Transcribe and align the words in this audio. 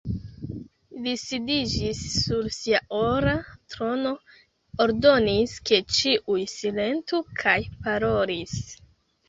Li 1.01 1.11
sidiĝis 1.23 1.99
sur 2.13 2.47
sia 2.55 2.79
ora 3.01 3.35
trono, 3.75 4.15
ordonis, 4.87 5.55
ke 5.71 5.81
ĉiuj 5.99 6.41
silentu 6.57 7.23
kaj 7.45 7.57
parolis: 7.87 8.61